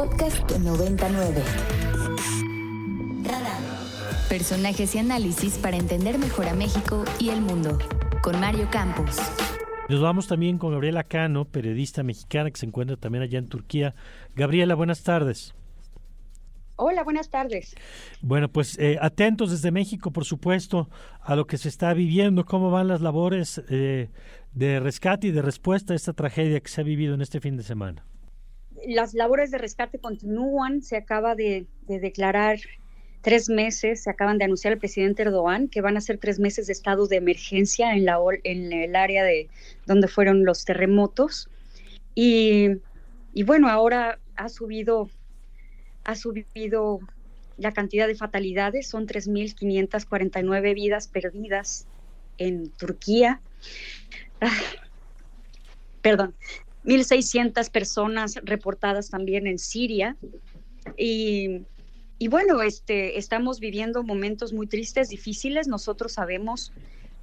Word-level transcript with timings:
Podcast 0.00 0.50
99. 0.56 1.42
Personajes 4.30 4.94
y 4.94 4.98
análisis 4.98 5.58
para 5.58 5.76
entender 5.76 6.16
mejor 6.16 6.48
a 6.48 6.54
México 6.54 7.04
y 7.18 7.28
el 7.28 7.42
mundo. 7.42 7.78
Con 8.22 8.40
Mario 8.40 8.66
Campos. 8.70 9.18
Nos 9.90 10.00
vamos 10.00 10.26
también 10.26 10.56
con 10.56 10.72
Gabriela 10.72 11.04
Cano, 11.04 11.44
periodista 11.44 12.02
mexicana 12.02 12.50
que 12.50 12.58
se 12.58 12.64
encuentra 12.64 12.96
también 12.96 13.24
allá 13.24 13.38
en 13.38 13.48
Turquía. 13.48 13.94
Gabriela, 14.34 14.74
buenas 14.74 15.02
tardes. 15.02 15.54
Hola, 16.76 17.04
buenas 17.04 17.28
tardes. 17.28 17.74
Bueno, 18.22 18.48
pues 18.48 18.78
eh, 18.78 18.96
atentos 19.02 19.50
desde 19.50 19.70
México, 19.70 20.12
por 20.12 20.24
supuesto, 20.24 20.88
a 21.20 21.36
lo 21.36 21.46
que 21.46 21.58
se 21.58 21.68
está 21.68 21.92
viviendo, 21.92 22.46
cómo 22.46 22.70
van 22.70 22.88
las 22.88 23.02
labores 23.02 23.62
eh, 23.68 24.08
de 24.54 24.80
rescate 24.80 25.26
y 25.26 25.30
de 25.30 25.42
respuesta 25.42 25.92
a 25.92 25.96
esta 25.96 26.14
tragedia 26.14 26.58
que 26.60 26.70
se 26.70 26.80
ha 26.80 26.84
vivido 26.84 27.12
en 27.12 27.20
este 27.20 27.38
fin 27.38 27.58
de 27.58 27.64
semana. 27.64 28.06
Las 28.90 29.14
labores 29.14 29.52
de 29.52 29.58
rescate 29.58 30.00
continúan, 30.00 30.82
se 30.82 30.96
acaba 30.96 31.36
de, 31.36 31.64
declarar 31.86 32.58
tres 33.22 33.48
meses, 33.48 34.02
se 34.02 34.10
acaban 34.10 34.36
de 34.36 34.46
anunciar 34.46 34.72
el 34.72 34.80
presidente 34.80 35.22
Erdogan 35.22 35.68
que 35.68 35.80
van 35.80 35.96
a 35.96 36.00
ser 36.00 36.18
tres 36.18 36.40
meses 36.40 36.66
de 36.66 36.72
estado 36.72 37.06
de 37.06 37.14
emergencia 37.14 37.92
en, 37.92 38.04
la, 38.04 38.18
en 38.42 38.72
el 38.72 38.96
área 38.96 39.22
de 39.22 39.48
donde 39.86 40.08
fueron 40.08 40.44
los 40.44 40.64
terremotos. 40.64 41.48
Y, 42.16 42.80
bueno, 43.46 43.68
ahora 43.68 44.18
ha 44.34 44.48
subido 44.48 45.08
ha 46.02 46.16
subido 46.16 46.98
la 47.58 47.72
cantidad 47.72 48.08
de 48.08 48.16
fatalidades, 48.16 48.88
son 48.88 49.06
3.549 49.06 50.74
vidas 50.74 51.06
perdidas 51.06 51.86
en 52.38 52.70
Turquía. 52.70 53.40
Ah, 54.40 54.50
perdón, 56.02 56.34
1.600 56.84 57.70
personas 57.70 58.36
reportadas 58.42 59.10
también 59.10 59.46
en 59.46 59.58
Siria. 59.58 60.16
Y, 60.96 61.62
y, 62.18 62.28
bueno, 62.28 62.62
este, 62.62 63.18
estamos 63.18 63.60
viviendo 63.60 64.02
momentos 64.02 64.52
muy 64.52 64.66
tristes, 64.66 65.08
difíciles. 65.08 65.68
Nosotros 65.68 66.12
sabemos 66.12 66.72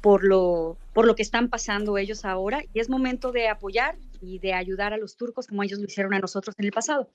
por 0.00 0.24
lo, 0.24 0.76
por 0.92 1.06
lo 1.06 1.14
que 1.14 1.22
están 1.22 1.48
pasando 1.48 1.98
ellos 1.98 2.24
ahora 2.24 2.62
y 2.72 2.80
es 2.80 2.88
momento 2.88 3.32
de 3.32 3.48
apoyar 3.48 3.96
y 4.20 4.38
de 4.38 4.54
ayudar 4.54 4.92
a 4.92 4.96
los 4.96 5.16
turcos 5.16 5.46
como 5.46 5.62
ellos 5.62 5.78
lo 5.78 5.86
hicieron 5.86 6.14
a 6.14 6.18
nosotros 6.18 6.54
en 6.58 6.66
el 6.66 6.72
pasado. 6.72 7.08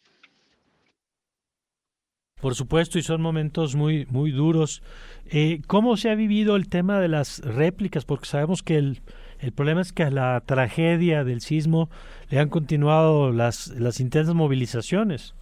Por 2.42 2.56
supuesto, 2.56 3.00
y 3.00 3.04
son 3.04 3.22
momentos 3.22 3.74
muy, 3.74 4.06
muy 4.08 4.32
duros. 4.32 4.84
Eh, 5.28 5.62
¿Cómo 5.66 5.96
se 5.96 6.10
ha 6.10 6.16
vivido 6.16 6.58
el 6.58 6.68
tema 6.68 7.00
de 7.00 7.08
las 7.08 7.40
réplicas? 7.40 8.04
Porque 8.04 8.26
sabemos 8.26 8.62
que 8.62 8.76
el, 8.76 9.02
el 9.44 9.52
problema 9.52 9.82
es 9.82 9.92
que 9.92 10.04
a 10.04 10.10
la 10.10 10.42
tragedia 10.46 11.26
del 11.26 11.42
sismo 11.42 11.90
le 12.30 12.40
han 12.40 12.48
continuado 12.50 13.32
las, 13.32 13.68
las 13.68 14.00
intensas 14.00 14.34
movilizaciones. 14.34 15.36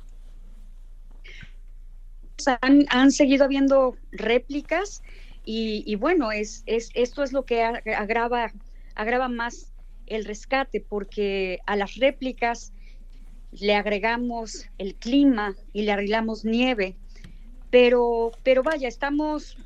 Han, 2.61 2.85
han 2.89 3.11
seguido 3.11 3.45
habiendo 3.45 3.95
réplicas 4.11 5.03
y, 5.45 5.83
y 5.85 5.95
bueno, 5.95 6.31
es, 6.31 6.63
es, 6.65 6.89
esto 6.95 7.21
es 7.21 7.31
lo 7.31 7.45
que 7.45 7.63
agrava, 7.63 8.51
agrava 8.95 9.29
más 9.29 9.71
el 10.07 10.25
rescate, 10.25 10.81
porque 10.81 11.59
a 11.67 11.75
las 11.75 11.95
réplicas 11.97 12.73
le 13.51 13.75
agregamos 13.75 14.65
el 14.79 14.95
clima 14.95 15.55
y 15.73 15.83
le 15.83 15.91
arreglamos 15.91 16.43
nieve, 16.43 16.95
pero, 17.69 18.31
pero 18.43 18.63
vaya, 18.63 18.87
estamos, 18.87 19.57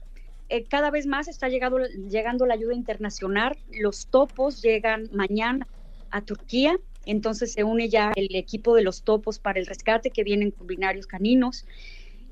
eh, 0.49 0.63
cada 0.65 0.91
vez 0.91 1.07
más 1.07 1.27
está 1.27 1.49
llegando, 1.49 1.79
llegando 2.09 2.45
la 2.45 2.53
ayuda 2.53 2.73
internacional, 2.73 3.57
los 3.79 4.07
topos 4.07 4.61
llegan 4.61 5.09
mañana 5.11 5.67
a 6.11 6.21
Turquía, 6.21 6.77
entonces 7.05 7.53
se 7.53 7.63
une 7.63 7.89
ya 7.89 8.11
el 8.15 8.35
equipo 8.35 8.75
de 8.75 8.83
los 8.83 9.03
topos 9.03 9.39
para 9.39 9.59
el 9.59 9.65
rescate 9.65 10.11
que 10.11 10.23
vienen 10.23 10.51
con 10.51 10.67
binarios 10.67 11.07
caninos. 11.07 11.65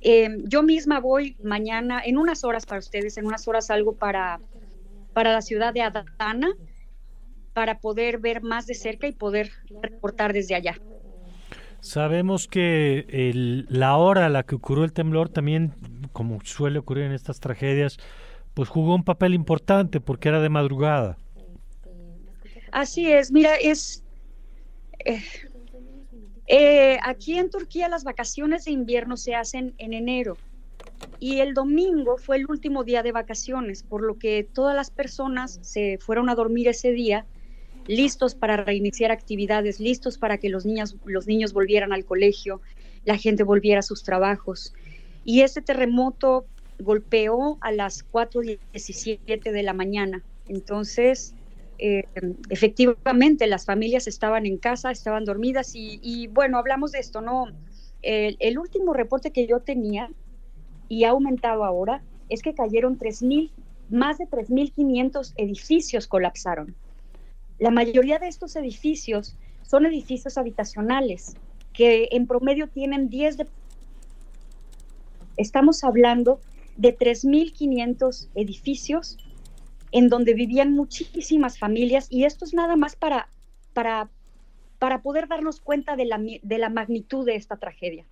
Eh, 0.02 0.30
yo 0.45 0.64
misma 0.64 1.00
voy 1.00 1.38
mañana, 1.44 2.02
en 2.03 2.17
unas 2.17 2.44
horas 2.44 2.66
para 2.66 2.80
ustedes, 2.80 3.17
en 3.17 3.25
unas 3.25 3.47
horas 3.47 3.68
salgo 3.68 3.96
para, 3.96 4.40
para 5.13 5.34
la 5.34 5.41
ciudad 5.41 5.74
de 5.74 5.81
Adana, 5.81 6.53
para 7.53 7.80
poder 7.80 8.19
ver 8.19 8.41
más 8.41 8.66
de 8.66 8.74
cerca 8.74 9.07
y 9.07 9.12
poder 9.12 9.51
reportar 9.81 10.34
desde 10.34 10.56
allá. 10.56 10.75
Sabemos 11.80 12.47
que 12.47 13.06
el, 13.09 13.66
la 13.69 13.97
hora 13.97 14.25
a 14.25 14.30
la 14.30 14.44
que 14.44 14.56
ocurrió 14.56 14.84
el 14.85 14.94
temblor 14.94 15.30
también, 15.30 15.74
como 16.13 16.40
suele 16.46 16.79
ocurrir 16.79 17.06
en 17.06 17.12
estas 17.12 17.40
tragedias, 17.40 17.97
pues 18.53 18.69
jugó 18.69 18.96
un 18.96 19.03
papel 19.03 19.34
importante 19.34 20.00
porque 20.00 20.29
era 20.29 20.40
de 20.40 20.50
madrugada. 20.50 21.18
Así 22.72 23.12
es, 23.12 23.31
mira, 23.31 23.56
es... 23.56 24.03
Eh, 25.06 25.22
eh, 26.47 26.97
aquí 27.03 27.38
en 27.38 27.50
Turquía 27.50 27.90
las 27.90 28.03
vacaciones 28.03 28.66
de 28.66 28.72
invierno 28.72 29.18
se 29.18 29.35
hacen 29.35 29.74
en 29.78 29.94
enero 29.94 30.38
y 31.19 31.40
el 31.40 31.53
domingo 31.53 32.18
fue 32.18 32.38
el 32.38 32.45
último 32.50 32.84
día 32.84 33.03
de 33.03 33.12
vacaciones, 33.12 33.84
por 33.84 34.01
lo 34.01 34.18
que 34.18 34.44
todas 34.44 34.75
las 34.75 34.91
personas 34.91 35.59
se 35.62 35.97
fueron 36.00 36.30
a 36.30 36.35
dormir 36.35 36.68
ese 36.68 36.91
día 36.91 37.25
listos 37.88 38.35
para 38.35 38.57
reiniciar 38.57 39.12
actividades, 39.12 39.80
listos 39.80 40.18
para 40.18 40.38
que 40.38 40.50
los 40.50 40.66
niños, 40.66 40.95
los 41.06 41.28
niños 41.28 41.53
volvieran 41.53 41.94
al 41.94 42.06
colegio, 42.06 42.62
la 43.06 43.18
gente 43.18 43.44
volviera 43.44 43.80
a 43.80 43.84
sus 43.84 44.03
trabajos. 44.03 44.74
Y 45.25 45.41
este 45.41 45.61
terremoto 45.61 46.45
golpeó 46.79 47.57
a 47.61 47.72
las 47.72 48.06
4.17 48.11 49.51
de 49.51 49.63
la 49.63 49.73
mañana. 49.73 50.23
Entonces, 50.47 51.34
eh, 51.79 52.06
efectivamente, 52.50 53.47
las 53.47 53.66
familias 53.66 54.07
estaban 54.07 54.45
en 54.45 54.57
casa, 54.57 54.91
estaban 54.91 55.25
dormidas 55.25 55.72
y, 55.75 56.28
bueno, 56.28 56.57
hablamos 56.57 56.91
de 56.91 57.00
esto, 57.00 57.22
¿no? 57.22 57.47
El, 58.01 58.57
último 58.59 58.94
reporte 58.94 59.31
que 59.31 59.47
yo 59.47 59.59
tenía, 59.59 60.09
y 60.89 61.06
ha 61.06 61.12
aumentado 61.12 61.63
ahora, 61.63 62.03
es 62.29 62.41
que 62.41 62.53
cayeron 62.53 63.00
3.000, 63.00 63.51
más 63.89 64.17
de 64.17 64.25
3.500 64.25 65.33
edificios 65.38 66.07
colapsaron. 66.07 66.75
La 67.59 67.69
mayoría 67.69 68.19
de 68.19 68.28
estos 68.28 68.56
edificios 68.56 69.35
son 69.62 69.85
edificios 69.85 70.38
habitacionales 70.38 71.35
que 71.72 72.09
en 72.12 72.28
promedio 72.28 72.67
tienen 72.67 73.09
10 73.09 73.38
de... 73.38 73.47
Estamos 75.38 75.83
hablando 75.83 76.39
de 76.77 76.97
3.500 76.97 78.29
edificios 78.35 79.17
en 79.91 80.09
donde 80.09 80.33
vivían 80.33 80.73
muchísimas 80.73 81.59
familias 81.59 82.07
y 82.09 82.25
esto 82.25 82.45
es 82.45 82.53
nada 82.53 82.75
más 82.75 82.95
para, 82.95 83.29
para, 83.73 84.09
para 84.79 85.01
poder 85.01 85.27
darnos 85.27 85.59
cuenta 85.59 85.95
de 85.95 86.05
la, 86.05 86.19
de 86.19 86.57
la 86.57 86.69
magnitud 86.69 87.25
de 87.25 87.35
esta 87.35 87.57
tragedia. 87.57 88.05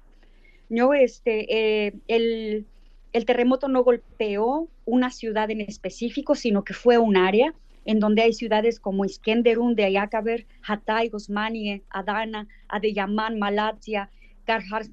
¿No? 0.69 0.93
Este, 0.93 1.87
eh, 1.87 1.93
el, 2.07 2.65
el 3.13 3.25
terremoto 3.25 3.67
no 3.67 3.83
golpeó 3.83 4.69
una 4.85 5.09
ciudad 5.09 5.49
en 5.49 5.61
específico, 5.61 6.35
sino 6.35 6.63
que 6.63 6.73
fue 6.73 6.97
un 6.97 7.17
área 7.17 7.53
en 7.85 7.99
donde 7.99 8.21
hay 8.21 8.33
ciudades 8.33 8.79
como 8.79 9.05
Iskenderun 9.05 9.75
de 9.75 9.85
Ayakaber, 9.85 10.45
Hatay, 10.65 11.09
Osmanie, 11.11 11.81
Adana, 11.89 12.47
Adeyaman, 12.69 13.39
Malatya, 13.39 14.09
Karhars 14.45 14.91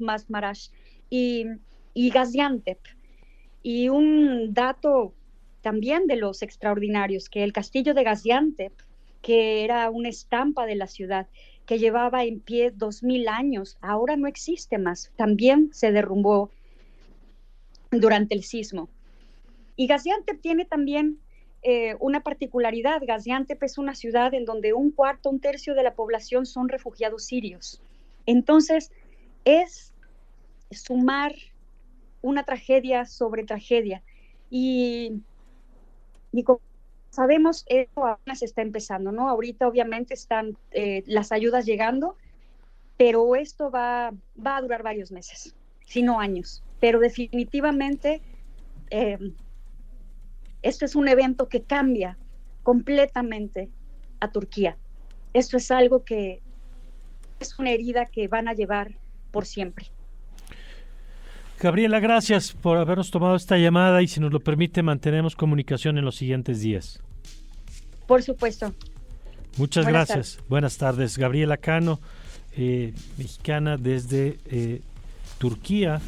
y, 1.11 1.47
y 1.95 2.11
Gaziantep. 2.11 2.79
Y 3.63 3.89
un 3.89 4.55
dato 4.55 5.13
también 5.63 6.07
de 6.07 6.17
los 6.17 6.43
extraordinarios, 6.43 7.29
que 7.29 7.45
el 7.45 7.53
castillo 7.53 7.95
de 7.95 8.05
Gaziantep, 8.05 8.73
que 9.23 9.65
era 9.65 9.91
una 9.91 10.09
estampa 10.09 10.67
de 10.67 10.77
la 10.77 10.87
ciudad, 10.87 11.27
que 11.67 11.79
llevaba 11.79 12.25
en 12.25 12.41
pie 12.41 12.71
dos 12.71 13.03
mil 13.03 13.29
años, 13.29 13.77
ahora 13.81 14.17
no 14.17 14.27
existe 14.27 14.79
más, 14.79 15.13
también 15.17 15.71
se 15.73 15.93
derrumbó 15.93 16.51
durante 17.91 18.35
el 18.35 18.45
sismo. 18.45 18.89
Y 19.77 19.87
Gaziantep 19.87 20.41
tiene 20.41 20.65
también 20.65 21.19
eh, 21.63 21.97
una 22.01 22.21
particularidad. 22.21 23.03
Gaziantep 23.05 23.63
es 23.63 23.79
una 23.79 23.95
ciudad 23.95 24.33
en 24.35 24.45
donde 24.45 24.73
un 24.73 24.91
cuarto, 24.91 25.29
un 25.29 25.41
tercio 25.41 25.75
de 25.75 25.83
la 25.83 25.95
población 25.95 26.47
son 26.47 26.69
refugiados 26.69 27.25
sirios. 27.25 27.81
Entonces, 28.27 28.93
es 29.45 29.93
sumar 30.71 31.35
una 32.23 32.45
tragedia 32.45 33.05
sobre 33.05 33.45
tragedia. 33.45 34.03
Y, 34.51 35.23
como 36.45 36.61
sabemos, 37.11 37.65
esto 37.69 38.07
apenas 38.07 38.43
está 38.43 38.63
empezando, 38.63 39.13
¿no? 39.13 39.29
Ahorita 39.29 39.67
obviamente 39.69 40.15
están 40.15 40.57
eh, 40.71 41.03
las 41.07 41.33
ayudas 41.33 41.67
llegando, 41.67 42.17
pero 42.97 43.37
esto 43.37 43.71
va, 43.71 44.13
va 44.45 44.57
a 44.57 44.63
durar 44.63 44.83
varios 44.83 45.13
meses, 45.13 45.55
si 45.85 46.03
no 46.03 46.21
años. 46.21 46.63
Pero 46.81 47.01
definitivamente 47.01 48.21
eh, 48.91 49.19
esto 50.63 50.85
es 50.85 50.95
un 50.95 51.09
evento 51.09 51.49
que 51.49 51.63
cambia 51.63 52.19
completamente 52.63 53.71
a 54.21 54.31
Turquía. 54.31 54.77
Esto 55.33 55.57
es 55.57 55.71
algo 55.71 56.05
que 56.05 56.41
es 57.41 57.59
una 57.59 57.71
herida 57.71 58.07
que 58.07 58.29
van 58.29 58.49
a 58.49 58.55
llevar 58.55 58.97
por 59.31 59.47
siempre. 59.47 59.87
Gabriela, 61.61 61.99
gracias 61.99 62.53
por 62.53 62.77
habernos 62.77 63.11
tomado 63.11 63.35
esta 63.35 63.59
llamada 63.59 64.01
y 64.03 64.09
si 64.09 64.21
nos 64.21 64.33
lo 64.33 64.39
permite 64.41 64.83
mantenemos 64.83 65.35
comunicación 65.35 65.99
en 65.99 66.05
los 66.05 66.15
siguientes 66.15 66.61
días. 66.61 67.03
Por 68.07 68.23
supuesto. 68.23 68.73
Muchas 69.57 69.87
gracias. 69.87 70.39
Buenas 70.49 70.79
tardes. 70.79 71.19
Gabriela 71.19 71.57
Cano, 71.57 71.99
eh, 72.57 72.95
mexicana 73.17 73.77
desde 73.77 74.39
eh, 74.47 74.83
Turquía. 75.39 76.01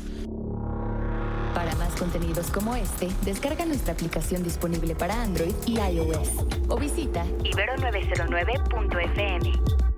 Para 1.52 1.75
más 1.76 1.97
contenidos 1.97 2.49
como 2.52 2.76
este, 2.76 3.08
descarga 3.25 3.67
nuestra 3.67 3.94
aplicación 3.94 4.44
disponible 4.44 4.94
para 4.94 5.20
Android 5.20 5.55
y 5.67 5.81
iOS 5.81 6.47
o 6.69 6.79
visita 6.79 7.26
ibero909.fm. 7.43 9.89